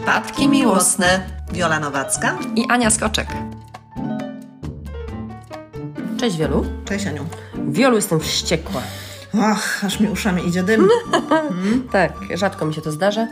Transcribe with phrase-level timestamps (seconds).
[0.00, 1.20] Przypadki miłosne.
[1.52, 3.28] Wiola Nowacka i Ania Skoczek.
[6.20, 6.66] Cześć Wielu.
[6.84, 7.26] Cześć Aniu.
[7.68, 8.82] Wielu jestem wściekła.
[9.40, 10.88] Ach, aż mi uszami idzie dym.
[11.92, 13.26] Tak, rzadko mi się to zdarza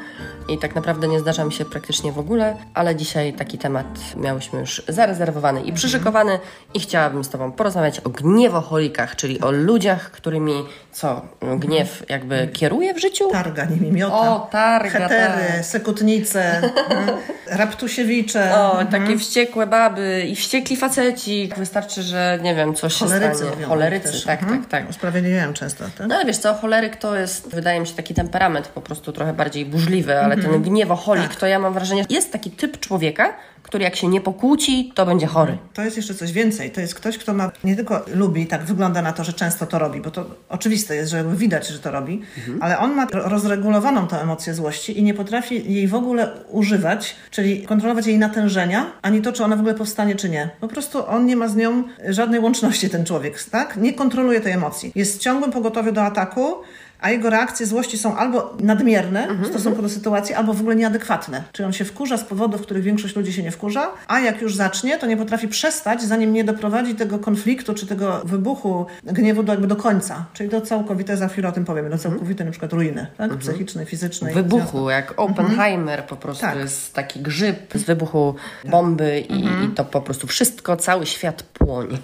[0.49, 3.87] i tak naprawdę nie zdarza mi się praktycznie w ogóle, ale dzisiaj taki temat
[4.17, 6.39] miałyśmy już zarezerwowany i przyszykowany
[6.75, 10.53] i chciałabym z Tobą porozmawiać o gniewoholikach, czyli o ludziach, którymi
[10.93, 11.23] co,
[11.59, 13.31] gniew jakby kieruje w życiu?
[13.31, 14.17] Targa nimi miota.
[14.35, 15.65] O, targa, Hetery, tak.
[15.65, 17.19] sekutnice, mhm.
[17.61, 18.55] raptusiewicze.
[18.55, 18.87] O, mhm.
[18.87, 21.51] takie wściekłe baby i wściekli faceci.
[21.57, 23.51] Wystarczy, że nie wiem, coś się Cholerycy stanie.
[23.51, 24.25] mówią Cholerycy, też.
[24.25, 24.61] tak, Mhm.
[24.61, 24.91] tak, tak.
[24.91, 25.85] Usprawiedliwiają często.
[25.99, 26.07] Tak?
[26.09, 29.33] No ale wiesz co, choleryk to jest, wydaje mi się, taki temperament po prostu trochę
[29.33, 31.37] bardziej burzliwy, ale ten gniewoholik, Tak.
[31.37, 35.27] to ja mam wrażenie, jest taki typ człowieka, który jak się nie pokłóci, to będzie
[35.27, 35.59] chory.
[35.75, 36.71] To jest jeszcze coś więcej.
[36.71, 39.79] To jest ktoś, kto ma nie tylko lubi, tak wygląda na to, że często to
[39.79, 42.23] robi, bo to oczywiste jest, że jakby widać, że to robi,
[42.61, 47.17] ale on ma ro- rozregulowaną tę emocję złości i nie potrafi jej w ogóle używać,
[47.31, 50.51] czyli kontrolować jej natężenia, ani to, czy ona w ogóle powstanie, czy nie.
[50.61, 53.77] Po prostu on nie ma z nią żadnej łączności, ten człowiek, tak?
[53.77, 54.93] Nie kontroluje tej emocji.
[54.95, 56.55] Jest w ciągłym pogotowiu do ataku,
[57.01, 61.43] a jego reakcje złości są albo nadmierne w stosunku do sytuacji, albo w ogóle nieadekwatne.
[61.53, 64.43] Czyli on się wkurza z powodów, w których większość ludzi się nie wkurza, a jak
[64.43, 69.43] już zacznie, to nie potrafi przestać, zanim nie doprowadzi tego konfliktu czy tego wybuchu gniewu
[69.43, 70.25] do, jakby do końca.
[70.33, 73.37] Czyli do całkowitej, za chwilę o tym powiemy, do całkowitej na przykład ruiny, tak?
[73.37, 74.35] psychicznej, fizycznej.
[74.35, 76.59] Wybuchu, jak Oppenheimer po prostu Tak.
[76.59, 78.35] jest taki grzyb z wybuchu
[78.71, 81.99] bomby i, i to po prostu wszystko, cały świat płonie.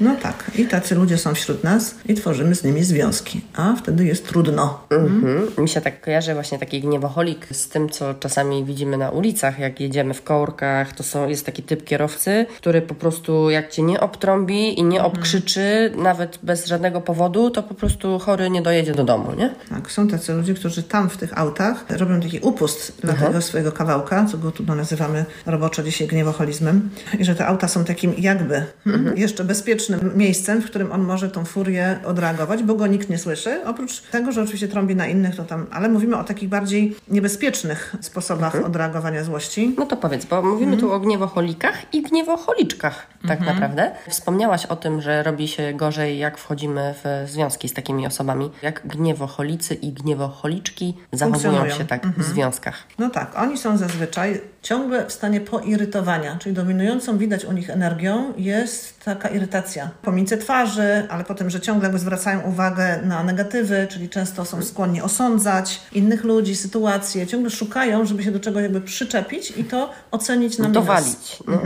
[0.00, 3.97] No tak, i tacy ludzie są wśród nas i tworzymy z nimi związki, a wtedy
[4.06, 4.80] jest trudno.
[4.90, 5.46] Mhm.
[5.58, 9.80] Mi się tak kojarzy właśnie taki gniewoholik z tym, co czasami widzimy na ulicach, jak
[9.80, 14.00] jedziemy w korkach, to są, jest taki typ kierowcy, który po prostu jak cię nie
[14.00, 19.04] obtrąbi i nie obkrzyczy, nawet bez żadnego powodu, to po prostu chory nie dojedzie do
[19.04, 19.54] domu, nie?
[19.68, 23.72] Tak, są tacy ludzie, którzy tam w tych autach robią taki upust dla tego swojego
[23.72, 28.62] kawałka, co go tu nazywamy roboczo dzisiaj gniewoholizmem, i że te auta są takim jakby
[28.84, 33.18] hmm, jeszcze bezpiecznym miejscem, w którym on może tą furię odreagować, bo go nikt nie
[33.18, 33.60] słyszy.
[33.64, 37.96] Oprócz tego, że oczywiście trąbi na innych, to tam, ale mówimy o takich bardziej niebezpiecznych
[38.00, 39.74] sposobach odreagowania złości.
[39.78, 43.90] No to powiedz, bo mówimy tu o gniewoholikach i gniewoholiczkach tak naprawdę.
[44.08, 48.50] Wspomniałaś o tym, że robi się gorzej, jak wchodzimy w związki z takimi osobami.
[48.62, 52.82] Jak gniewoholicy i gniewoholiczki zachowują się tak w związkach.
[52.98, 58.32] No tak, oni są zazwyczaj ciągle w stanie poirytowania, czyli dominującą widać u nich energią
[58.36, 64.08] jest taka irytacja pomiędzy twarzy, ale potem, że ciągle jakby zwracają uwagę na negatywy, czyli
[64.08, 69.52] często są skłonni osądzać innych ludzi, sytuacje, ciągle szukają, żeby się do czegoś jakby przyczepić
[69.56, 70.68] i to ocenić na.
[70.68, 71.38] Dowalić.
[71.46, 71.62] No.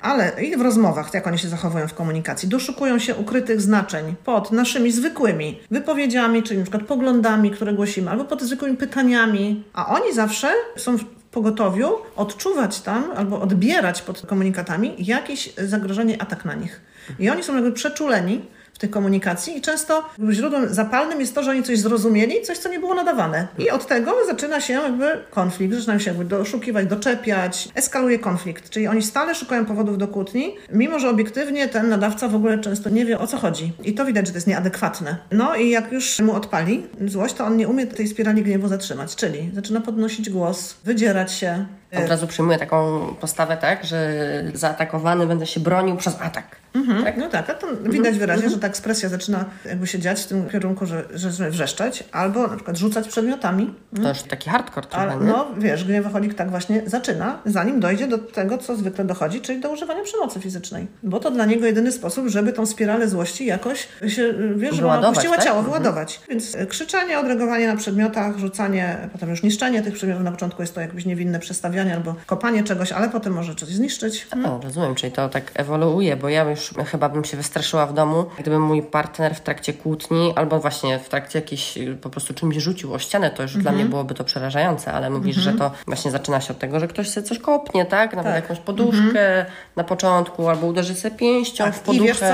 [0.00, 4.52] Ale i w rozmowach, jak oni się zachowują w komunikacji, doszukują się ukrytych znaczeń pod
[4.52, 10.14] naszymi zwykłymi wypowiedziami, czyli na przykład poglądami, które głosimy, albo pod zwykłymi pytaniami, a oni
[10.14, 10.98] zawsze są
[11.34, 16.80] pogotowiu odczuwać tam albo odbierać pod komunikatami jakieś zagrożenie, atak na nich.
[17.18, 21.50] I oni są jakby przeczuleni w tej komunikacji i często źródłem zapalnym jest to, że
[21.50, 23.48] oni coś zrozumieli, coś, co nie było nadawane.
[23.58, 28.70] I od tego zaczyna się jakby konflikt, zaczynają się jakby doszukiwać, doczepiać, eskaluje konflikt.
[28.70, 32.90] Czyli oni stale szukają powodów do kłótni, mimo że obiektywnie ten nadawca w ogóle często
[32.90, 33.72] nie wie o co chodzi.
[33.84, 35.16] I to widać, że to jest nieadekwatne.
[35.30, 39.16] No i jak już mu odpali złość, to on nie umie tej spirali gniewu zatrzymać,
[39.16, 41.66] czyli zaczyna podnosić głos, wydzierać się.
[42.02, 44.10] Od razu przyjmuję taką postawę, tak, że
[44.54, 46.56] zaatakowany będę się bronił przez atak.
[47.04, 47.16] Tak?
[47.16, 50.48] No tak, a to widać wyraźnie, że ta ekspresja zaczyna jakby się dziać w tym
[50.50, 53.74] kierunku, że, że wrzeszczeć, albo na przykład rzucać przedmiotami.
[54.02, 55.26] To już taki hardcore trochę, nie?
[55.26, 59.70] no wiesz, gniewoholik tak właśnie zaczyna, zanim dojdzie do tego, co zwykle dochodzi, czyli do
[59.70, 60.86] używania przemocy fizycznej.
[61.02, 65.36] Bo to dla niego jedyny sposób, żeby tą spiralę złości jakoś się, wiesz, Wyładować, opuściła
[65.36, 65.44] tak?
[65.44, 65.72] ciało, Mhm.
[65.82, 66.20] wyładować.
[66.28, 70.24] Więc y, krzyczenie, odreagowanie na przedmiotach, rzucanie, potem już niszczenie tych przedmiotów.
[70.24, 74.26] Na początku jest to jakieś niewinne przestawianie albo kopanie czegoś, ale potem może coś zniszczyć.
[74.46, 78.26] O, rozumiem, czyli to tak ewoluuje, bo ja już chyba bym się wystraszyła w domu,
[78.38, 82.94] gdyby mój partner w trakcie kłótni albo właśnie w trakcie jakiejś po prostu czymś rzucił
[82.94, 83.76] o ścianę, to już dla Mhm.
[83.76, 87.10] mnie byłoby to przerażające, ale mówisz, że to właśnie zaczyna się od tego, że ktoś
[87.10, 88.16] sobie coś kopnie, tak?
[88.16, 88.42] Nawet Tak.
[88.42, 89.46] jakąś poduszkę
[89.76, 92.26] na początku albo uderzy sobie pięścią w Tak, I wiesz co?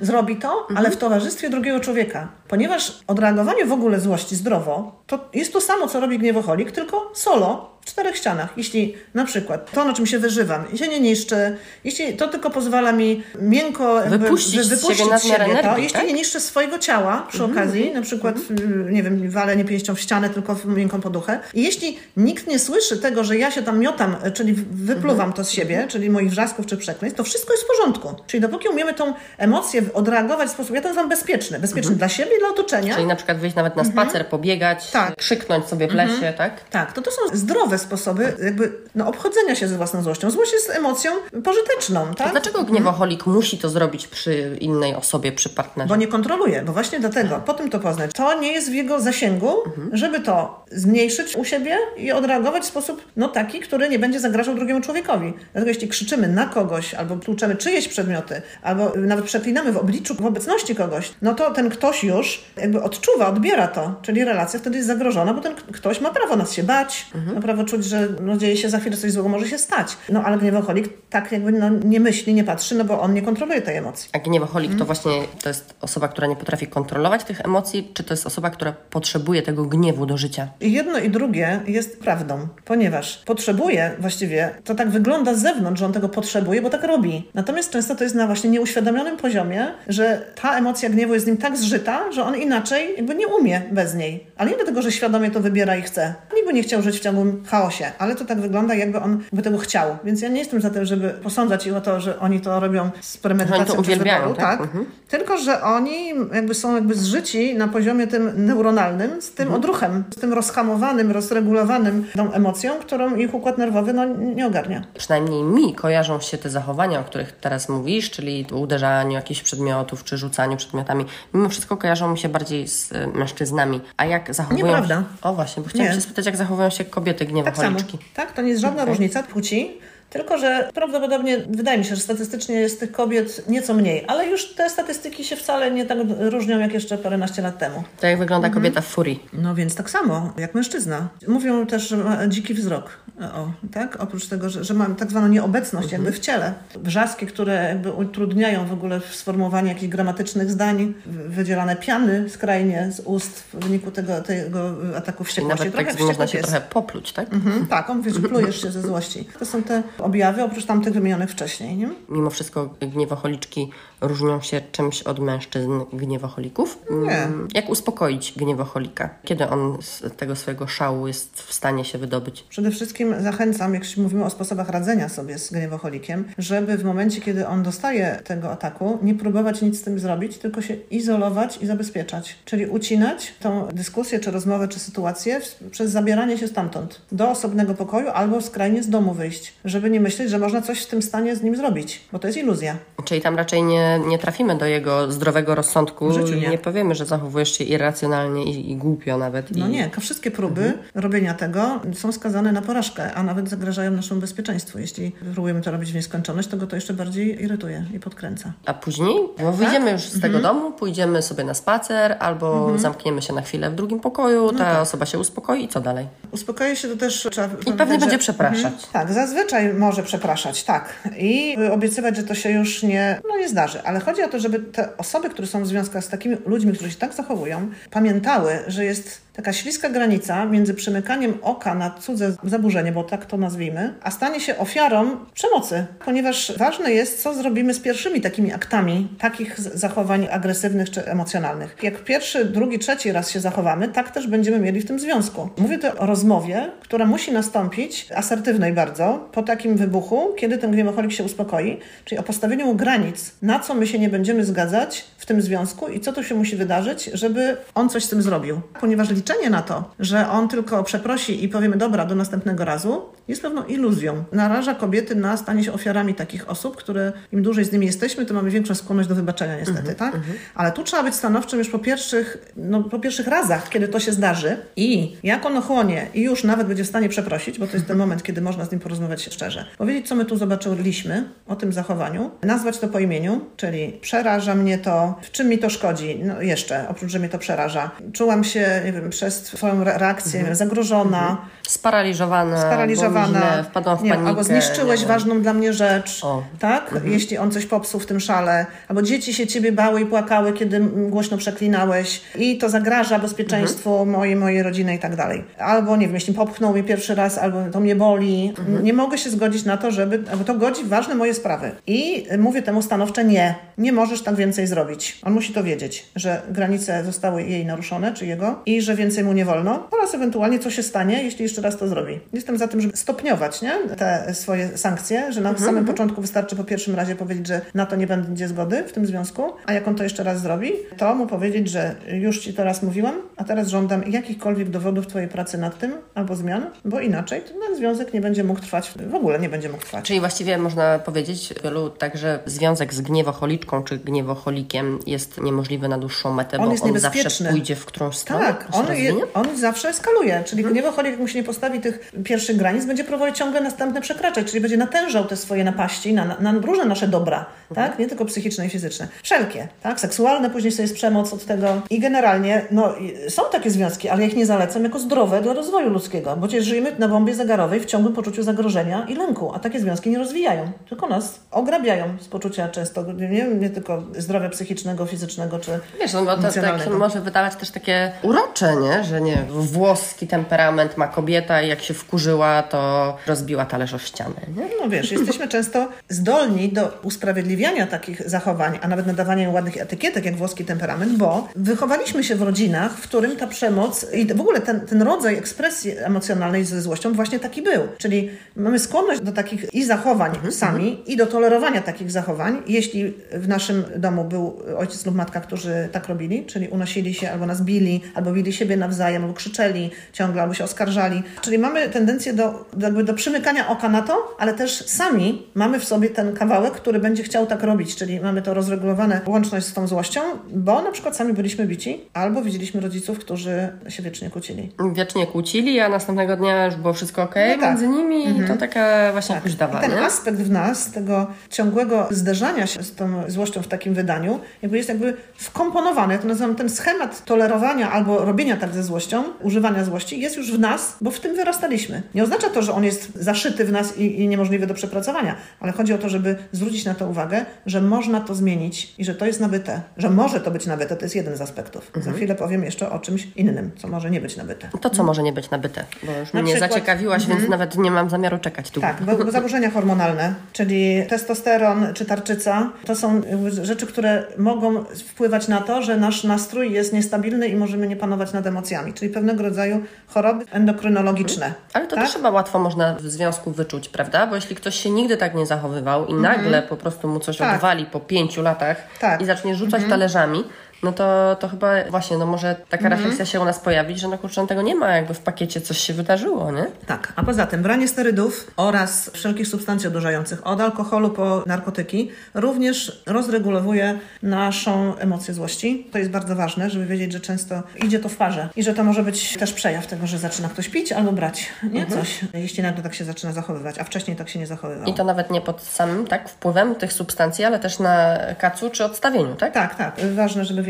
[0.00, 2.28] Zrobi to, ale w towarzystwie drugiego człowieka.
[2.48, 7.78] Ponieważ odreagowanie w ogóle złości zdrowo, to jest to samo, co robi gniewoholik, tylko solo.
[7.80, 8.48] w czterech ścianach.
[8.56, 12.92] Jeśli na przykład to, na czym się wyżywam, się nie niszczy, jeśli to tylko pozwala
[12.92, 16.06] mi miękko Wypuścić z wypuścić siebie to, energii, jeśli tak?
[16.06, 20.00] nie niszczę swojego ciała przy okazji, na przykład, y, nie wiem, walę nie pięścią w
[20.00, 21.40] ścianę, tylko w miękką poduchę.
[21.54, 25.44] I jeśli nikt nie słyszy tego, że ja się tam miotam, y, czyli wypluwam to
[25.44, 28.14] z siebie, czyli moich wrzasków czy przekleństw, to wszystko jest w porządku.
[28.26, 31.58] Czyli dopóki umiemy tą emocję odreagować w sposób, ja to nazywam bezpieczny.
[31.58, 32.94] Bezpieczny dla siebie dla otoczenia.
[32.94, 35.06] Czyli na przykład wyjść nawet na spacer, pobiegać, Mhm.
[35.06, 35.16] Tak.
[35.16, 36.68] krzyknąć sobie w lesie, tak?
[36.70, 40.30] Tak, to to są zdrowe sposoby jakby no, obchodzenia się ze własną złością.
[40.30, 41.12] Złość jest emocją
[41.44, 42.30] pożyteczną, tak?
[42.30, 45.88] Dlaczego gniewoholik musi to zrobić przy innej osobie, przy partnerze?
[45.88, 48.10] Bo nie kontroluje, bo właśnie dlatego, po tym to poznać.
[48.14, 49.54] To nie jest w jego zasięgu,
[49.92, 54.54] żeby to zmniejszyć u siebie i odreagować w sposób no, taki, który nie będzie zagrażał
[54.54, 55.32] drugiemu człowiekowi.
[55.52, 60.26] Dlatego jeśli krzyczymy na kogoś, albo tłuczemy czyjeś przedmioty, albo nawet przeklinamy w obliczu, w
[60.26, 64.86] obecności kogoś, no to ten ktoś już jakby odczuwa, odbiera to, czyli relacja wtedy jest
[64.88, 68.56] zagrożona, bo ten ktoś ma prawo nas się bać, ma prawo czuć, że no, dzieje
[68.56, 69.96] się za chwilę coś złego, może się stać.
[70.08, 73.62] No ale gniewoholik tak jakby no, nie myśli, nie patrzy, no bo on nie kontroluje
[73.62, 74.10] tej emocji.
[74.12, 74.78] A gniewoholik Mhm.
[74.78, 78.50] to właśnie to jest osoba, która nie potrafi kontrolować tych emocji, czy to jest osoba,
[78.50, 80.48] która potrzebuje tego gniewu do życia?
[80.60, 85.86] I jedno i drugie jest prawdą, ponieważ potrzebuje właściwie, to tak wygląda z zewnątrz, że
[85.86, 87.30] on tego potrzebuje, bo tak robi.
[87.34, 91.36] Natomiast często to jest na właśnie nieuświadomionym poziomie, że ta emocja gniewu jest z nim
[91.36, 94.26] tak zżyta, że on inaczej jakby nie umie bez niej.
[94.36, 96.14] Ale nie dlatego, że świadomie to wybiera i chce.
[96.34, 99.42] Nikt by nie chciał żyć w ciągłym chaosie, ale to tak wygląda, jakby on by
[99.42, 99.96] tego chciał.
[100.04, 102.90] Więc ja nie jestem za tym, żeby posądzać ich o to, że oni to robią
[103.00, 104.60] z premedytacją to uwielbiają, wyboru, tak?
[104.60, 104.68] tak?
[105.08, 110.20] Tylko, że oni jakby są jakby zżyci na poziomie tym neuronalnym z tym odruchem, z
[110.20, 114.84] tym rozhamowanym, rozregulowanym tą emocją, którą ich układ nerwowy no, nie ogarnia.
[114.98, 120.18] Przynajmniej mi kojarzą się te zachowania, o których teraz mówisz, czyli uderzaniu jakichś przedmiotów, czy
[120.18, 121.04] rzucaniu przedmiotami.
[121.34, 123.80] Mimo wszystko kojarzą mi się bardziej z y, mężczyznami.
[123.96, 124.94] A jak zachowują Nieprawda.
[125.00, 125.04] się...
[125.22, 125.94] O właśnie, bo chciałam Nie.
[125.94, 127.78] się spytać, jak zachowują się kobiety Tak samo.
[128.14, 128.94] Tak, to nie jest żadna Okej.
[128.94, 129.78] różnica płci.
[130.10, 134.54] Tylko, że prawdopodobnie wydaje mi się, że statystycznie jest tych kobiet nieco mniej, ale już
[134.54, 137.82] te statystyki się wcale nie tak różnią jak jeszcze paręnaście lat temu.
[138.00, 139.26] To jak wygląda kobieta w furii.
[139.32, 141.08] No więc tak samo, jak mężczyzna.
[141.28, 142.90] Mówią też, że ma dziki wzrok.
[143.34, 143.96] O, tak?
[144.00, 146.52] Oprócz tego, że, że ma tak zwaną nieobecność jakby w ciele.
[146.74, 153.40] Wrzaski, które jakby utrudniają w ogóle sformułowanie jakichś gramatycznych zdań, wydzielane piany skrajnie z ust
[153.40, 155.58] w wyniku tego, tego ataku wściekłości.
[155.58, 156.46] nawet Trochę tak można się pies.
[156.46, 157.32] trochę popluć, tak?
[157.32, 159.28] Mhm, tak, on wiesz, plujesz się ze złości.
[159.38, 161.88] To są te objawy, oprócz tamtych wymienionych wcześniej, nie?
[162.08, 166.78] Mimo wszystko gniewoholiczki różnią się czymś od mężczyzn gniewoholików.
[166.90, 167.22] Nie.
[167.22, 169.10] Mm, Jak uspokoić gniewoholika?
[169.24, 172.44] Kiedy on z tego swojego szału jest w stanie się wydobyć?
[172.48, 177.46] Przede wszystkim zachęcam, jak mówimy o sposobach radzenia sobie z gniewoholikiem, żeby w momencie, kiedy
[177.46, 182.36] on dostaje tego ataku, nie próbować nic z tym zrobić, tylko się izolować i zabezpieczać.
[182.44, 185.40] Czyli ucinać tą dyskusję, czy rozmowę, czy sytuację
[185.70, 190.30] przez zabieranie się stamtąd do osobnego pokoju albo skrajnie z domu wyjść, żeby nie myśleć,
[190.30, 192.76] że można coś w tym stanie z nim zrobić, bo to jest iluzja.
[193.04, 196.48] Czyli tam raczej nie, nie trafimy do jego zdrowego rozsądku W życiu i nie.
[196.48, 199.56] nie powiemy, że zachowujesz się irracjonalnie i, i głupio nawet.
[199.56, 199.70] No i...
[199.70, 204.78] nie, ka- wszystkie próby robienia tego są skazane na porażkę, a nawet zagrażają naszemu bezpieczeństwu.
[204.78, 208.52] Jeśli próbujemy to robić w nieskończoność, to go to jeszcze bardziej irytuje i podkręca.
[208.66, 210.32] A później no, wyjdziemy już z Mhm.
[210.32, 214.58] tego domu, pójdziemy sobie na spacer albo zamkniemy się na chwilę w drugim pokoju, No
[214.58, 214.82] ta tak.
[214.82, 216.06] osoba się uspokoi i co dalej?
[216.30, 218.64] Uspokoi się to też trzeba I pewnie będzie przepraszać.
[218.72, 218.82] Mhm.
[218.92, 221.08] Tak, zazwyczaj może przepraszać, tak.
[221.18, 223.82] I obiecywać, że to się już nie, no nie zdarzy.
[223.82, 226.90] Ale chodzi o to, żeby te osoby, które są w związkach z takimi ludźmi, którzy
[226.90, 232.92] się tak zachowują, pamiętały, że jest taka śliska granica między przymykaniem oka na cudze zaburzenie,
[232.92, 235.86] bo tak to nazwijmy, a stanie się ofiarą przemocy.
[236.04, 241.76] Ponieważ ważne jest, co zrobimy z pierwszymi takimi aktami takich zachowań agresywnych czy emocjonalnych.
[241.82, 245.48] Jak pierwszy, drugi, trzeci raz się zachowamy, tak też będziemy mieli w tym związku.
[245.58, 251.12] Mówię tu o rozmowie, która musi nastąpić, asertywnej bardzo, po takim wybuchu, kiedy ten gniewoholik
[251.12, 255.26] się uspokoi, czyli o postawieniu mu granic, na co my się nie będziemy zgadzać w
[255.26, 258.60] tym związku i co tu się musi wydarzyć, żeby on coś z tym zrobił.
[258.80, 263.42] Ponieważ liczenie na to, że on tylko przeprosi i powiemy dobra, do następnego razu, jest
[263.42, 264.24] pewną iluzją.
[264.32, 268.36] Naraża kobiety na stanie się ofiarami takich osób, które im dłużej z nimi jesteśmy, tym
[268.36, 270.16] mamy większą skłonność do wybaczenia niestety, tak?
[270.54, 274.12] Ale tu trzeba być stanowczym już po pierwszych, no, po pierwszych razach, kiedy to się
[274.12, 277.86] zdarzy i jak on ochłonie i już nawet będzie w stanie przeprosić, bo to jest
[277.86, 279.64] ten moment, kiedy można z nim porozmawiać szczerze.
[279.78, 284.78] Powiedzieć, co my tu zobaczyliśmy o tym zachowaniu, nazwać to po imieniu, czyli przeraża mnie
[284.78, 287.90] to, w czym mi to szkodzi, no jeszcze, oprócz, że mnie to przeraża.
[288.12, 291.36] Czułam się, nie wiem, przez twoją re- reakcję zagrożona,
[291.68, 294.28] Sparaliżowana, sparaliżowana, źle, wpadłam w nie, panikę.
[294.28, 296.42] albo zniszczyłeś nie ważną dla mnie rzecz, O.
[296.58, 296.94] tak?
[297.04, 300.80] Jeśli on coś popsuł w tym szale, albo dzieci się ciebie bały i płakały, kiedy
[301.10, 305.44] głośno przeklinałeś i to zagraża bezpieczeństwu mojej, mojej rodziny i tak dalej.
[305.58, 308.54] Albo, nie wiem, jeśli popchnął mnie pierwszy raz, albo to mnie boli.
[308.82, 311.70] Nie mogę się zgodzić na to, żeby, albo to godzi w ważne moje sprawy.
[311.86, 315.18] I mówię temu stanowcze nie, nie możesz tak więcej zrobić.
[315.24, 319.32] On musi to wiedzieć, że granice zostały jej naruszone, czy jego, i że więcej mu
[319.32, 322.20] nie wolno, oraz ewentualnie co się stanie, jeśli jeszcze raz to zrobi.
[322.32, 323.72] Jestem za tym, żeby stopniować nie?
[323.96, 327.86] te swoje sankcje, że na Mhm, samym początku wystarczy po pierwszym razie powiedzieć, że na
[327.86, 331.14] to nie będzie zgody w tym związku, a jak on to jeszcze raz zrobi, to
[331.14, 335.58] mu powiedzieć, że już ci to raz mówiłam, a teraz żądam jakichkolwiek dowodów twojej pracy
[335.58, 339.48] nad tym albo zmian, bo inaczej ten związek nie będzie mógł trwać, w ogóle nie
[339.48, 340.04] będzie mógł trwać.
[340.04, 345.98] Czyli właściwie można powiedzieć wielu tak, że związek z gniewocholiczką czy gniewocholikiem jest niemożliwy na
[345.98, 348.46] dłuższą metę, On bo on zawsze pójdzie w którąś stronę.
[348.46, 350.74] Tak, on, je, on zawsze eskaluje, czyli Mhm.
[350.74, 354.60] gniewocholik, jak mu się nie postawi tych pierwszych granic, będzie próbował ciągle następne przekraczać, czyli
[354.60, 357.90] będzie natężał te swoje napaści na, na różne nasze dobra, Mhm.
[357.90, 357.98] tak?
[357.98, 360.00] nie tylko psychiczne i fizyczne, wszelkie, tak?
[360.00, 362.94] seksualne, później sobie jest przemoc od tego i generalnie no,
[363.28, 366.64] są takie związki, ale ja ich nie zalecam jako zdrowe dla rozwoju ludzkiego, bo przecież
[366.66, 370.70] żyjemy na bombie zegarowej w ciągłym poczuciu zagrożenia i lęku, a takie związki nie rozwijają,
[370.88, 376.24] tylko nas ograbiają z poczucia często, nie, nie tylko zdrowia psychicznego, fizycznego czy Wiesz, no
[376.24, 379.04] bo to tak może wydawać też takie urocze, nie?
[379.04, 384.40] Że nie, włoski temperament ma kobieta i jak się wkurzyła, to rozbiła talerz o ścianę,
[384.56, 384.64] nie?
[384.80, 390.24] No wiesz, jesteśmy często zdolni do usprawiedliwiania takich zachowań, a nawet nadawania im ładnych etykietek,
[390.24, 394.60] jak włoski temperament, bo wychowaliśmy się w rodzinach, w którym ta przemoc i w ogóle
[394.60, 397.82] ten, ten rodzaj ekspresji emocjonalnej ze złością właśnie taki był.
[397.98, 403.48] Czyli mamy skłonność do takich i zachowań sami, i do tolerowania takich zachowań, jeśli w
[403.48, 408.00] naszym domu był ojciec lub matka, którzy tak robili, czyli unosili się albo nas bili,
[408.14, 411.22] albo bili siebie nawzajem, albo krzyczeli ciągle, albo się oskarżali.
[411.40, 415.84] Czyli mamy tendencję do, jakby do przymykania oka na to, ale też sami mamy w
[415.84, 419.86] sobie ten kawałek, który będzie chciał tak robić, czyli mamy to rozregulowane łączność z tą
[419.86, 420.20] złością,
[420.50, 424.72] bo na przykład sami byliśmy bici, albo widzieliśmy rodziców, którzy się wiecznie kłócili.
[424.92, 427.70] Wiecznie kłócili, a następnego dnia już było wszystko ok No tak.
[427.70, 429.44] między nimi i to taka właśnie tak.
[429.44, 433.94] kuźdawa, I ten aspekt w nas, tego ciągłego zderzania się z tą złością w takim
[433.94, 436.12] wydaniu, jakby jest jakby wkomponowany.
[436.14, 440.52] Ja to nazywam ten schemat tolerowania albo robienia tak ze złością, używania złości, jest już
[440.52, 442.02] w nas, bo w tym wyrastaliśmy.
[442.14, 445.72] Nie oznacza to, że on jest zaszyty w nas i, i niemożliwy do przepracowania, ale
[445.72, 449.26] chodzi o to, żeby zwrócić na to uwagę, że można to zmienić i że to
[449.26, 451.86] jest nabyte, że może to być nabyte, to jest jeden z aspektów.
[451.86, 452.04] Mhm.
[452.04, 454.68] Za chwilę powiem jeszcze o czymś innym, co może nie być nabyte.
[454.80, 457.90] To, co może nie być nabyte, bo już Na mnie przykład- zaciekawiłaś, więc nawet nie
[457.90, 458.80] mam zamiaru czekać tu.
[458.80, 463.20] Tak, bo, zaburzenia hormonalne, czyli testosteron czy tarczyca, to są
[463.62, 468.32] rzeczy, które mogą wpływać na to, że nasz nastrój jest niestabilny i możemy nie panować
[468.32, 471.52] nad emocjami, czyli pewnego rodzaju choroby endokrynologiczne.
[471.72, 472.04] Ale to tak?
[472.04, 474.26] też chyba łatwo można w związku wyczuć, prawda?
[474.26, 477.54] Bo jeśli ktoś się nigdy tak nie zachowywał i nagle po prostu mu coś Tak.
[477.54, 479.22] odwali po pięciu latach Tak.
[479.22, 480.44] i zacznie rzucać talerzami,
[480.82, 484.18] no to, to chyba właśnie, no może taka refleksja się u nas pojawić, że no
[484.18, 486.66] kurczę, tego nie ma, jakby w pakiecie coś się wydarzyło, nie?
[486.86, 493.02] Tak, a poza tym branie sterydów oraz wszelkich substancji odurzających, od alkoholu po narkotyki, również
[493.06, 495.86] rozregulowuje naszą emocję złości.
[495.92, 498.84] To jest bardzo ważne, żeby wiedzieć, że często idzie to w parze i że to
[498.84, 501.86] może być też przejaw tego, że zaczyna ktoś pić albo brać nie?
[501.86, 504.86] coś, jeśli nagle tak się zaczyna zachowywać, a wcześniej tak się nie zachowywał.
[504.86, 508.84] I to nawet nie pod samym tak wpływem tych substancji, ale też na kacu czy
[508.84, 509.52] odstawieniu, tak?
[509.52, 510.00] Tak, tak.
[510.14, 510.62] Ważne, żeby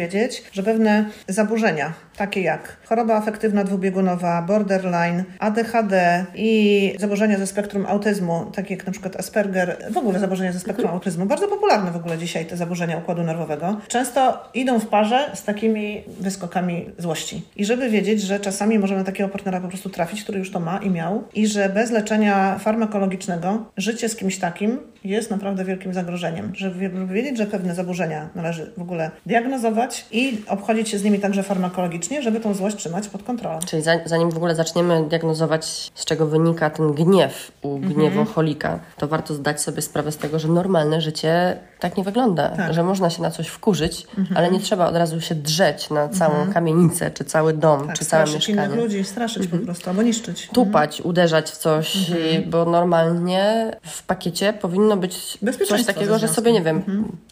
[0.52, 8.50] że pewne zaburzenia, takie jak choroba afektywna dwubiegunowa, borderline, ADHD i zaburzenia ze spektrum autyzmu,
[8.54, 12.18] takie jak na przykład Asperger, w ogóle zaburzenia ze spektrum autyzmu, bardzo popularne w ogóle
[12.18, 17.42] dzisiaj te zaburzenia układu nerwowego, często idą w parze z takimi wyskokami złości.
[17.56, 20.78] I żeby wiedzieć, że czasami możemy takiego partnera po prostu trafić, który już to ma
[20.78, 26.52] i miał, i że bez leczenia farmakologicznego życie z kimś takim jest naprawdę wielkim zagrożeniem.
[26.54, 31.18] Żeby żeby wiedzieć, że pewne zaburzenia należy w ogóle diagnozować i obchodzić się z nimi
[31.18, 33.59] także farmakologicznie, żeby tą złość trzymać pod kontrolą.
[33.67, 37.95] Czyli za, zanim w ogóle zaczniemy diagnozować, z czego wynika ten gniew u Mhm.
[37.95, 42.43] gniewocholika, to warto zdać sobie sprawę z tego, że normalne życie tak nie wygląda.
[42.43, 42.53] Tak.
[42.53, 42.73] Mhm.
[42.75, 46.53] Że można się na coś wkurzyć, ale nie trzeba od razu się drzeć na całą
[46.53, 48.53] kamienicę, czy cały dom, Tak, czy całe mieszkanie.
[48.65, 50.49] innych ludzi, straszyć po prostu, albo niszczyć.
[50.53, 52.43] Tupać, uderzać w coś, Mhm.
[52.43, 55.38] i- bo normalnie w pakiecie powinno być
[55.69, 56.83] coś takiego, że sobie, nie wiem,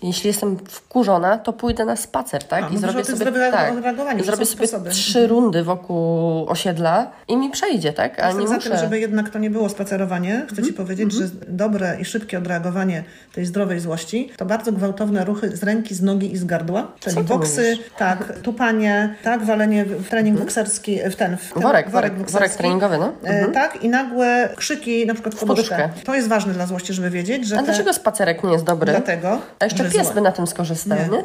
[0.02, 2.64] jeśli jestem wkurzona, to pójdę na spacer, tak?
[2.64, 4.32] A, mówisz o tym zdrowym reagowaniu, że
[4.66, 8.18] zrobię trzy rundy wokół osiedla i mi przejdzie, tak?
[8.20, 8.70] A Jestem nie za muszę.
[8.70, 10.32] tym, żeby jednak to nie było spacerowanie.
[10.44, 10.68] Chcę Mhm.
[10.68, 13.04] Ci powiedzieć, że dobre i szybkie odreagowanie
[13.34, 16.86] tej zdrowej złości to bardzo gwałtowne ruchy z ręki, z nogi i z gardła.
[17.00, 22.30] Czyli boksy, tak, tupanie, tak, walenie w trening bokserski, w ten, w ten Worek, worek,
[22.30, 23.12] worek treningowy, no.
[23.24, 25.88] E, Tak, i nagłe krzyki na przykład w poduszkę.
[26.04, 28.92] To jest ważne dla złości, żeby wiedzieć, że A dlaczego spacerek nie jest dobry?
[28.92, 31.24] dlatego, A jeszcze pies by na tym skorzystał, nie?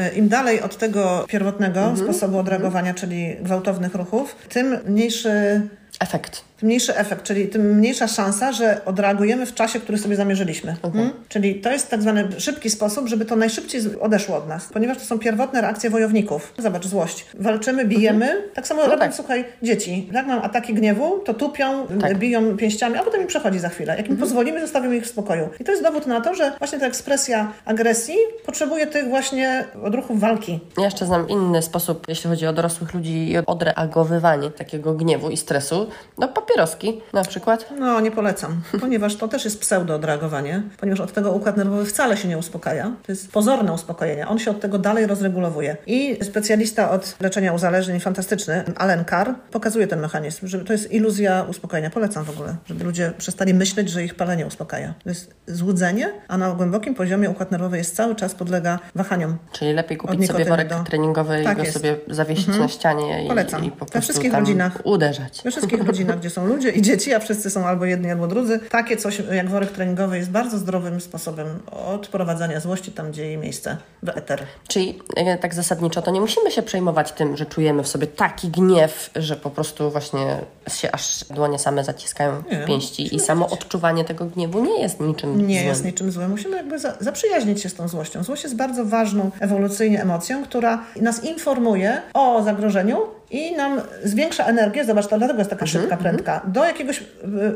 [0.00, 1.96] E, Im dalej od tego pierwotnego Mhm.
[1.96, 5.62] sposobu odreagowania, czyli gwałtownych ruchów, tym mniejszy
[6.00, 6.44] Efekt.
[6.58, 10.76] Tym mniejszy efekt, czyli tym mniejsza szansa, że odreagujemy w czasie, który sobie zamierzyliśmy.
[10.82, 11.10] Mhm.
[11.28, 15.04] Czyli to jest tak zwany szybki sposób, żeby to najszybciej odeszło od nas, ponieważ to
[15.04, 16.52] są pierwotne reakcje wojowników.
[16.58, 17.26] Zobacz, złość.
[17.34, 18.26] Walczymy, bijemy.
[18.26, 18.44] Mhm.
[18.54, 19.14] Tak samo no robią, tak.
[19.14, 20.08] słuchaj, dzieci.
[20.12, 22.18] Jak mam ataki gniewu, to tupią, tak.
[22.18, 23.96] biją pięściami, a potem im przechodzi za chwilę.
[23.96, 24.20] Jak im mhm.
[24.20, 25.48] pozwolimy, zostawimy ich w spokoju.
[25.60, 30.20] I to jest dowód na to, że właśnie ta ekspresja agresji potrzebuje tych właśnie odruchów
[30.20, 30.60] walki.
[30.78, 35.36] Ja jeszcze znam inny sposób, jeśli chodzi o dorosłych ludzi i odreagowywanie takiego gniewu i
[35.36, 35.86] stresu.
[36.18, 37.70] No papieroski na przykład.
[37.78, 42.16] No nie polecam, ponieważ to też jest pseudo odreagowanie, ponieważ od tego układ nerwowy wcale
[42.16, 42.92] się nie uspokaja.
[43.02, 44.28] To jest pozorne uspokojenie.
[44.28, 45.76] On się od tego dalej rozregulowuje.
[45.86, 51.44] I specjalista od leczenia uzależnień, fantastyczny, Allen Carr, pokazuje ten mechanizm, że to jest iluzja
[51.48, 51.90] uspokojenia.
[51.90, 54.94] Polecam w ogóle, żeby ludzie przestali myśleć, że ich palenie uspokaja.
[55.04, 59.36] To jest złudzenie, a na głębokim poziomie układ nerwowy jest cały czas podlega wahaniom.
[59.52, 60.84] Czyli lepiej kupić sobie worek do...
[60.84, 61.76] treningowy tak i go jest.
[61.76, 62.62] sobie zawiesić mhm.
[62.62, 63.64] na ścianie i, Polecam.
[63.64, 65.40] i po we wszystkich rodzinach uderzać.
[65.44, 68.60] We wszystkich rodzinach, gdzie są ludzie i dzieci, a wszyscy są albo jedni, albo drudzy.
[68.70, 71.46] Takie coś jak worek treningowy jest bardzo zdrowym sposobem
[71.86, 74.42] odprowadzania złości tam, gdzie jej miejsce, w eter.
[74.68, 78.48] Czyli e, tak zasadniczo to nie musimy się przejmować tym, że czujemy w sobie taki
[78.48, 80.36] gniew, że po prostu właśnie
[80.68, 85.00] się aż dłonie same zaciskają nie, w pięści i samo odczuwanie tego gniewu nie jest
[85.00, 85.68] niczym Nie złym.
[85.68, 86.30] jest niczym złym.
[86.30, 88.22] Musimy jakby za, zaprzyjaźnić się z tą złością.
[88.22, 92.98] Złość jest bardzo ważną ewolucyjnie emocją, która nas informuje o zagrożeniu,
[93.30, 96.00] i nam zwiększa energię, zobacz, to dlatego jest taka mhm, szybka, mhm.
[96.00, 97.04] prędka, do jakiegoś y,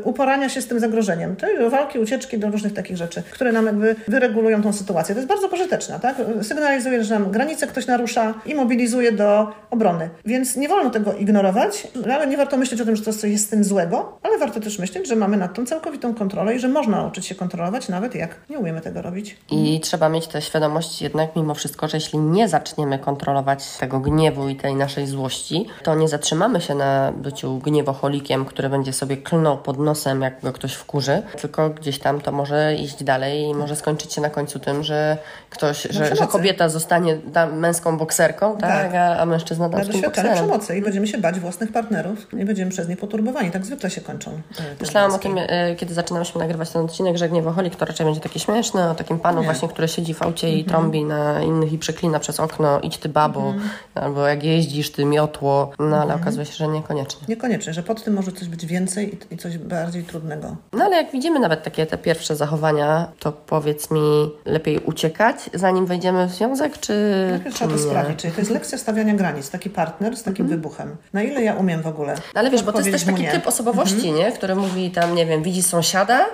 [0.03, 1.35] uporania się z tym zagrożeniem.
[1.35, 5.15] To do walki, ucieczki, do różnych takich rzeczy, które nam jakby wyregulują tą sytuację.
[5.15, 6.15] To jest bardzo pożyteczne, tak?
[6.41, 10.09] Sygnalizuje, że nam granicę ktoś narusza i mobilizuje do obrony.
[10.25, 13.45] Więc nie wolno tego ignorować, ale nie warto myśleć o tym, że to coś jest
[13.45, 16.67] z tym złego, ale warto też myśleć, że mamy nad tą całkowitą kontrolę i że
[16.67, 19.37] można nauczyć się kontrolować, nawet jak nie umiemy tego robić.
[19.51, 24.49] I trzeba mieć tę świadomość jednak mimo wszystko, że jeśli nie zaczniemy kontrolować tego gniewu
[24.49, 29.57] i tej naszej złości, to nie zatrzymamy się na byciu gniewocholikiem, który będzie sobie klnął
[29.57, 33.75] pod nosem, jak go ktoś wkurzy, tylko gdzieś tam to może iść dalej i może
[33.75, 35.17] skończyć się na końcu tym, że
[35.49, 37.17] ktoś, że, że, kobieta zostanie
[37.53, 38.95] męską bokserką, tak, tak.
[38.95, 40.33] A, a mężczyzna damskim bokserem.
[40.33, 43.51] przemocy i będziemy się bać własnych partnerów i będziemy przez nie poturbowani.
[43.51, 44.31] Tak zwykle się kończą.
[44.31, 48.21] E, Myślałam o tym, e, kiedy zaczynałyśmy nagrywać ten odcinek, że gniewoholik to raczej będzie
[48.21, 49.45] takie śmieszne, o takim panu nie.
[49.45, 50.69] właśnie, który siedzi w aucie i -hmm.
[50.69, 53.59] trąbi na innych i przeklina przez okno, idź ty babo, -hmm.
[53.95, 56.21] albo jak jeździsz, ty miotło, no ale mhm.
[56.21, 57.21] okazuje się, że niekoniecznie.
[57.27, 60.55] Niekoniecznie, że pod tym może coś być więcej i coś bardziej trudnego.
[60.73, 65.85] No ale jak widzimy nawet takie te pierwsze zachowania, to powiedz mi, lepiej uciekać, zanim
[65.85, 67.27] wejdziemy w związek, czy.
[67.29, 70.61] Najpierw trzeba to sprawdzić, czyli to jest lekcja stawiania granic, taki partner z takim mhm.
[70.61, 70.95] wybuchem.
[71.13, 72.13] Na ile ja umiem w ogóle?
[72.15, 74.15] No, ale wiesz, bo to jest też taki typ osobowości, mhm.
[74.15, 74.31] nie?
[74.31, 76.25] Który mówi tam, nie wiem, widzi sąsiada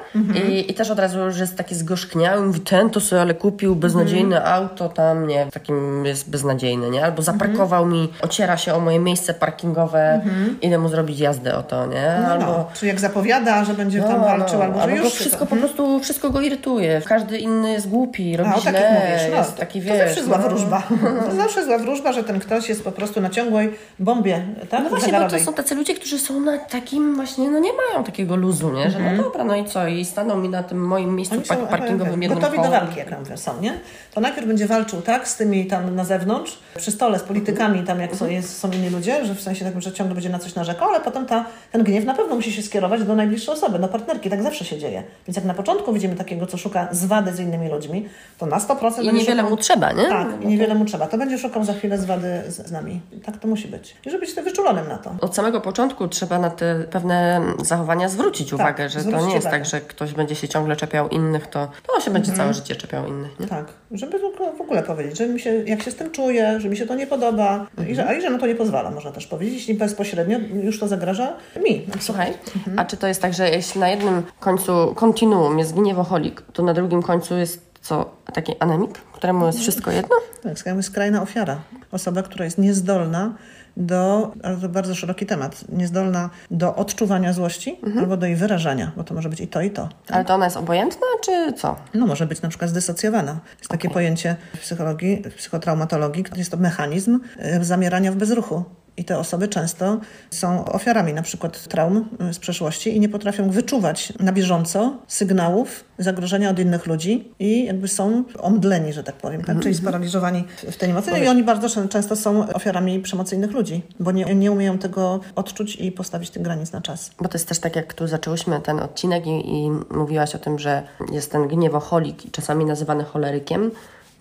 [0.50, 3.76] i, i też od razu, że jest taki zgorzkniały, mówi, ten to sobie ale kupił
[3.76, 7.06] beznadziejne auto, tam, nie, takim jest beznadziejny, nie?
[7.06, 9.09] Albo zaparkował mi, ociera się o moje miejsce
[9.40, 10.58] parkingowe, mhm.
[10.62, 12.16] idę mu zrobić jazdę o to, nie?
[12.22, 12.34] No, no.
[12.34, 12.46] albo...
[12.46, 12.68] No.
[12.74, 14.66] Czy jak zapowiada, że będzie no, tam walczył, no.
[14.66, 15.46] albo, albo że już wszystko to...
[15.46, 17.02] po prostu, wszystko go irytuje.
[17.06, 20.00] Każdy inny jest głupi, robi A, źle, mówisz, no, jest taki, wiesz...
[20.00, 20.50] To zawsze zła no.
[20.50, 20.84] wróżba.
[21.30, 24.34] To zawsze zła wróżba, że ten ktoś jest po prostu na ciągłej bombie,
[24.70, 24.84] tak?
[24.84, 28.04] No właśnie, bo to są tacy ludzie, którzy są na takim właśnie, no nie mają
[28.04, 28.92] takiego luzu, nie?
[28.92, 29.24] Że no mhm.
[29.24, 29.88] dobra, no i co?
[29.88, 33.38] I staną mi na tym moim miejscu Oni parkingowym jednym Gotowi do walki, jak tam
[33.38, 33.80] są, nie?
[34.14, 35.28] To najpierw będzie walczył, tak?
[35.28, 38.90] Z tymi tam na zewnątrz, przy stole, z politykami, tam jak są, jest, są inni
[38.90, 41.84] ludzie, że w sensie takim, że ciągle będzie na coś narzekał, ale potem ta, ten
[41.84, 44.30] gniew na pewno musi się skierować do najbliższej osoby, do partnerki.
[44.30, 45.04] Tak zawsze się dzieje.
[45.28, 49.04] Więc jak na początku widzimy takiego, co szuka zwady z innymi ludźmi, to na 100%
[49.04, 49.50] I niewiele szukał...
[49.50, 50.08] mu trzeba, nie?
[50.08, 51.08] Tak, i niewiele mu trzeba.
[51.08, 53.02] To będzie szukał za chwilę zwady z, z nami.
[53.26, 53.96] Tak to musi być.
[54.06, 55.16] I żeby być wyczulonym na to.
[55.22, 59.50] Od samego początku trzeba na te pewne zachowania zwrócić tak, uwagę, że to nie jest
[59.50, 62.38] tak, że ktoś będzie się ciągle czepiał innych, to, to on się będzie mhm.
[62.38, 63.40] całe życie czepiał innych.
[63.40, 63.48] Nie?
[63.48, 64.20] Tak, żeby
[64.58, 66.96] w ogóle powiedzieć, że mi się, jak się z tym czuję, że mi się to
[66.96, 67.90] nie podoba mhm.
[67.90, 70.80] i, że, a i że na to nie pozwala, można też powiedzieć, jeśli bezpośrednio już
[70.80, 71.86] to zagraża mi.
[72.00, 72.80] Słuchaj, mhm.
[72.80, 76.74] a czy to jest tak, że jeśli na jednym końcu kontinuum jest gniewoholik, to na
[76.74, 80.16] drugim końcu jest co, taki anemik, któremu jest wszystko jedno?
[80.44, 81.62] Tak, skrajna ofiara.
[81.92, 83.36] Osoba, która jest niezdolna
[83.80, 88.00] do, ale to bardzo szeroki temat, niezdolna do odczuwania złości mhm.
[88.00, 89.90] albo do jej wyrażania, bo to może być i to, i to.
[90.06, 90.16] Tak?
[90.16, 91.76] Ale to ona jest obojętna, czy co?
[91.94, 93.40] No może być na przykład zdysocjowana.
[93.58, 97.20] Jest takie pojęcie w psychologii, w psychotraumatologii, jest to mechanizm
[97.60, 98.64] y, zamierania w bezruchu.
[99.00, 100.00] I te osoby często
[100.32, 105.84] są ofiarami na przykład traum y, z przeszłości i nie potrafią wyczuwać na bieżąco sygnałów
[105.98, 109.48] zagrożenia od innych ludzi i jakby są omdleni, że tak powiem, tak?
[109.48, 109.76] czyli mhm.
[109.76, 111.12] sparaliżowani w tej emocji.
[111.12, 115.20] No I oni bardzo często są ofiarami przemocy innych ludzi, bo nie, nie umieją tego
[115.36, 117.12] odczuć i postawić tych granic na czas.
[117.22, 120.60] Bo to jest też tak, jak tu zaczęłyśmy ten odcinek i, i mówiłaś o tym,
[120.60, 123.72] że jest ten gniewoholik, czasami nazywany cholerykiem,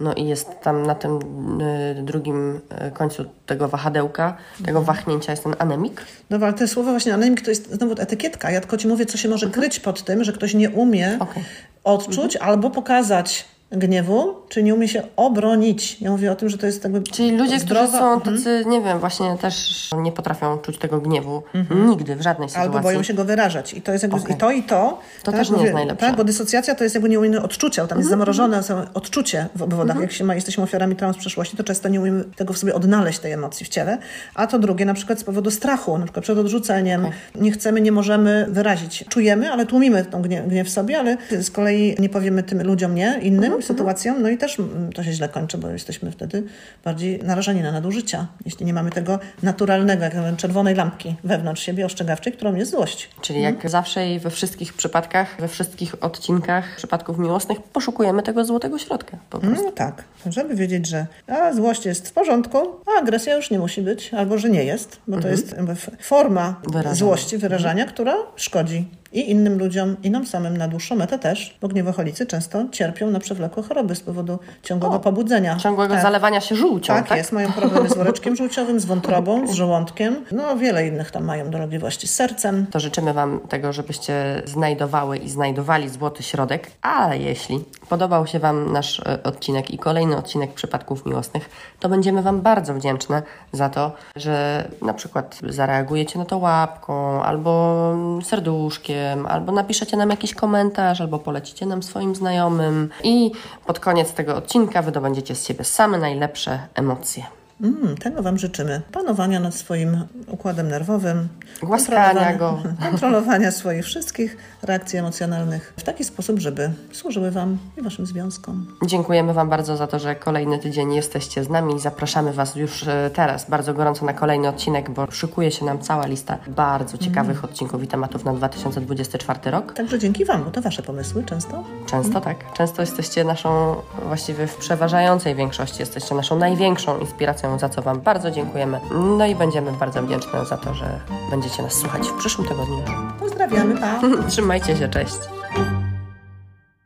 [0.01, 1.19] No i jest tam na tym
[1.61, 6.03] y, drugim y, końcu tego wahadełka, tego wahnięcia jest ten anemik.
[6.31, 8.51] No ale te słowo właśnie anemik to jest znowu etykietka.
[8.51, 11.45] Ja tylko Ci mówię, co się może kryć pod tym, że ktoś nie umie Okej.
[11.85, 16.01] odczuć albo pokazać gniewu, czy nie umie się obronić.
[16.01, 17.87] Ja mówię o tym, że to jest jakby Czyli ludzie, zdrowa...
[17.87, 21.43] którzy są tacy, nie wiem, właśnie też nie potrafią czuć tego gniewu
[21.89, 22.71] nigdy, w żadnej sytuacji.
[22.73, 23.75] Albo boją się go wyrażać.
[23.75, 24.35] I to jest jakby Okej.
[24.37, 24.99] i to, i to.
[25.23, 26.07] To też nie jest najlepsze.
[26.07, 27.83] Tak, bo dysocjacja to jest jakby nieumiejętność odczucia.
[27.83, 28.61] Tam Mhm, jest zamrożone
[28.95, 30.01] odczucie w obwodach.
[30.01, 32.75] Jak się ma, jesteśmy ofiarami traum z przeszłości, to często nie umiemy tego w sobie
[32.75, 33.99] odnaleźć, tej emocji w ciele.
[34.35, 37.07] A to drugie na przykład z powodu strachu, na przykład przed odrzuceniem.
[37.35, 39.05] Nie chcemy, nie możemy wyrazić.
[39.09, 42.95] Czujemy, ale tłumimy tą gniew, gniew w sobie, ale z kolei nie powiemy tym ludziom
[42.95, 44.23] nie, innym Mhm, sytuacjom.
[44.23, 46.43] No i też mm, to się źle kończy, bo jesteśmy wtedy
[46.85, 48.27] bardziej narażeni na nadużycia.
[48.45, 53.11] Jeśli nie mamy tego naturalnego, jak czerwonej lampki wewnątrz siebie ostrzegawczej, którą jest złość.
[53.21, 58.79] Czyli jak zawsze i we wszystkich przypadkach, we wszystkich odcinkach przypadków miłosnych poszukujemy tego złotego
[58.79, 59.65] środka po prostu.
[59.65, 63.83] No tak, żeby wiedzieć, że a, złość jest w porządku, a agresja już nie musi
[63.83, 65.55] być, albo że nie jest, bo to jest
[66.01, 66.61] forma
[66.93, 71.69] złości, wyrażania, która szkodzi i innym ludziom, i nam samym na dłuższą metę też, bo
[71.69, 75.57] gniewocholicy często cierpią na przewlekłe choroby z powodu ciągłego pobudzenia.
[75.57, 76.03] Ciągłego tak.
[76.03, 77.19] zalewania się żółcią, Tak, tak?
[77.19, 77.33] jest.
[77.33, 80.25] Mają problemy z woreczkiem żółciowym, z wątrobą, z żołądkiem.
[80.33, 82.67] No, wiele innych tam mają dolegliwości z sercem.
[82.71, 88.73] To życzymy Wam tego, żebyście znajdowały i znajdowali złoty środek, ale jeśli podobał się Wam
[88.73, 93.93] nasz e, odcinek i kolejny odcinek przypadków miłosnych, to będziemy Wam bardzo wdzięczne za to,
[94.17, 97.95] że na przykład zareagujecie na to łapką, albo
[98.25, 98.98] serduszkiem,
[99.29, 103.31] albo napiszecie nam jakiś komentarz, albo polecicie nam swoim znajomym i
[103.67, 107.38] pod koniec tego odcinka wydobędziecie z siebie same najlepsze emocje.
[107.63, 108.83] Mm, tego Wam życzymy.
[108.93, 111.29] Panowania nad swoim układem nerwowym.
[111.61, 112.59] Kontrolowania- go.
[112.91, 118.67] Kontrolowania swoich wszystkich reakcji emocjonalnych w taki sposób, żeby służyły Wam i Waszym związkom.
[118.87, 121.81] Dziękujemy Wam bardzo za to, że kolejny tydzień jesteście z nami.
[121.81, 126.07] Zapraszamy Was już e, teraz bardzo gorąco na kolejny odcinek, bo szykuje się nam cała
[126.07, 129.73] lista bardzo ciekawych odcinków i tematów na 2024 rok.
[129.75, 131.65] Także dzięki Wam, bo to Wasze pomysły często.
[131.87, 132.53] Często tak.
[132.53, 138.31] Często jesteście naszą, właściwie w przeważającej większości, jesteście naszą największą inspiracją, za co Wam bardzo
[138.31, 138.81] dziękujemy.
[139.19, 142.79] No i będziemy bardzo wdzięczne za to, że będziecie nas słuchać w przyszłym tygodniu.
[143.21, 144.01] Pozdrawiamy, pa!
[144.29, 145.38] Trzymajcie się, cześć.